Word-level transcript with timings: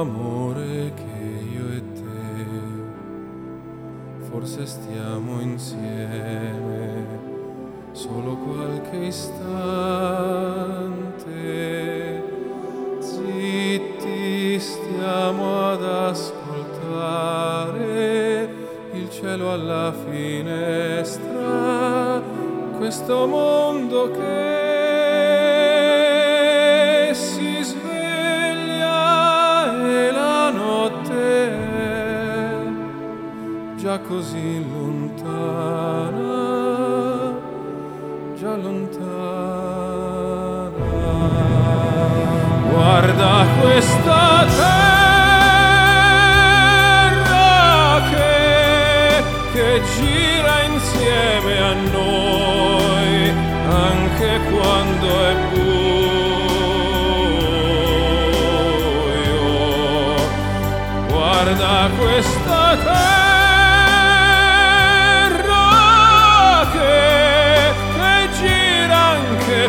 amore 0.00 0.92
che 0.94 1.18
io 1.54 1.66
e 1.68 1.82
te. 1.92 2.02
Forse 4.28 4.66
stiamo 4.66 5.40
insieme 5.40 7.04
solo 7.92 8.36
qualche 8.36 8.96
istante. 8.96 9.32
Zitti 12.98 14.58
stiamo 14.58 15.70
ad 15.70 15.84
ascoltare 15.84 16.42
il 18.92 19.08
cielo 19.10 19.52
alla 19.52 19.92
finestra. 20.06 21.32
Questo 22.76 23.26
mondo 23.26 24.10
che 24.10 24.83
già 33.84 33.98
così 33.98 34.64
lontana, 34.72 36.22
già 38.34 38.56
lontana. 38.56 39.12
Guarda 42.70 43.44
questa 43.60 44.46
terra 44.56 45.20
che, 48.08 49.22
che 49.52 49.82
gira 49.98 50.62
insieme 50.62 51.54
a 51.60 51.74
noi 51.92 53.32
anche 53.68 54.30
quando 54.50 55.08
è 55.26 55.34
buio. 55.52 55.84
Guarda 61.06 61.90
questa 61.98 62.76
terra 62.82 63.23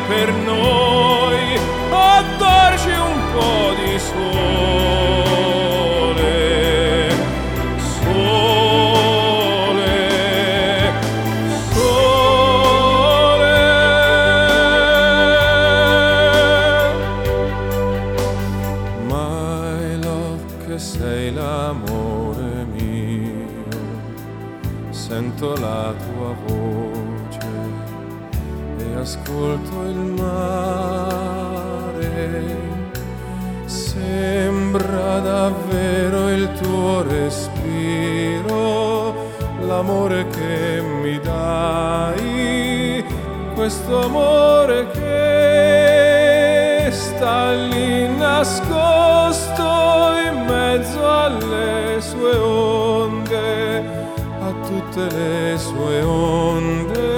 per 0.07 0.31
noi 0.33 1.59
a 1.89 2.23
darci 2.37 2.91
un 2.91 3.19
po' 3.33 3.73
di 3.79 3.97
sole. 3.99 5.33
Sole, 8.01 8.83
sole. 11.71 13.15
My 19.07 19.97
love, 20.03 20.43
che 20.67 20.77
sei 20.77 21.33
l'amore 21.33 22.65
mio, 22.73 23.47
sento 24.91 25.55
la 25.55 25.93
tua 25.97 26.35
voce 26.45 27.14
ascolto 28.95 29.83
il 29.83 30.13
mare. 30.19 32.03
Sembra 33.65 35.19
davvero 35.19 36.29
il 36.29 36.49
tuo 36.61 37.03
respiro, 37.03 39.13
l'amore 39.61 40.27
che 40.27 40.81
mi 41.01 41.19
dai, 41.19 43.03
questo 43.55 44.03
amore 44.03 44.87
che 44.91 46.89
sta 46.91 47.53
lì 47.53 48.07
nascosto 48.17 49.63
in 50.25 50.45
mezzo 50.45 51.09
alle 51.09 51.99
sue 51.99 52.37
onde, 52.37 53.77
a 54.41 54.53
tutte 54.67 55.09
le 55.15 55.57
sue 55.57 56.01
onde, 56.01 57.14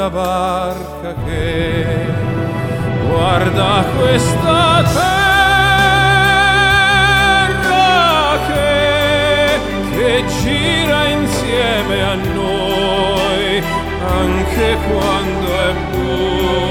una 0.00 0.08
barca 0.08 1.14
che 1.26 1.84
guarda 3.06 3.84
questa 3.98 4.82
terra 4.94 5.58
che, 8.46 9.60
che 9.94 10.24
gira 10.40 11.00
insieme 11.04 12.02
a 12.02 12.14
noi 12.14 13.62
anche 14.08 14.76
quando 14.88 15.48
è 15.68 15.72
buio. 15.92 16.62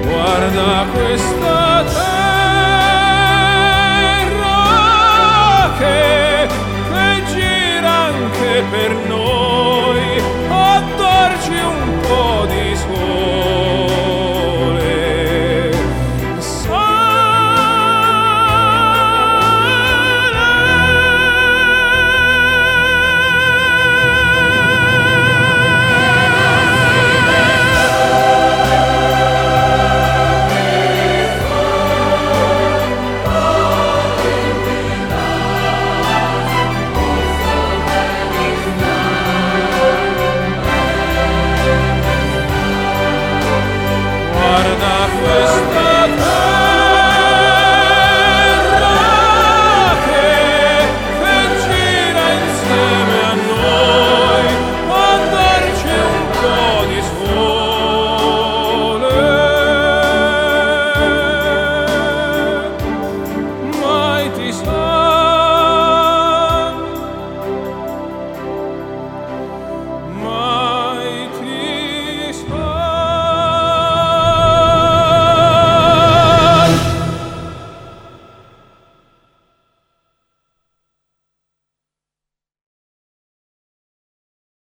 Guarda 0.00 0.86
questa 0.94 1.35